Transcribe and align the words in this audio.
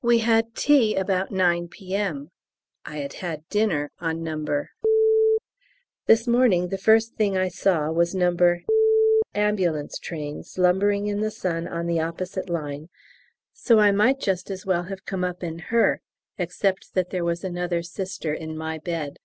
We 0.00 0.20
had 0.20 0.54
tea 0.54 0.94
about 0.96 1.30
9 1.30 1.68
P.M. 1.68 2.30
I 2.86 2.96
had 3.00 3.12
had 3.20 3.46
dinner 3.50 3.90
on 3.98 4.22
No.. 4.22 4.42
This 6.06 6.26
morning 6.26 6.68
the 6.68 6.78
first 6.78 7.16
thing 7.16 7.36
I 7.36 7.48
saw 7.48 7.90
was 7.92 8.14
No. 8.14 8.28
A.T. 9.34 10.42
slumbering 10.44 11.06
in 11.08 11.20
the 11.20 11.30
sun 11.30 11.68
on 11.68 11.86
the 11.86 12.00
opposite 12.00 12.48
line, 12.48 12.88
so 13.52 13.78
I 13.78 13.90
might 13.90 14.20
just 14.20 14.50
as 14.50 14.64
well 14.64 14.84
have 14.84 15.04
come 15.04 15.22
up 15.22 15.42
in 15.42 15.58
her, 15.68 16.00
except 16.38 16.94
that 16.94 17.10
there 17.10 17.26
was 17.26 17.44
another 17.44 17.82
Sister 17.82 18.32
in 18.32 18.56
my 18.56 18.78
bed. 18.78 19.18